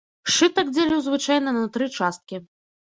Сшытак 0.31 0.71
дзялю 0.73 0.97
звычайна 1.09 1.57
на 1.59 1.65
тры 1.77 1.85
часткі. 2.01 2.35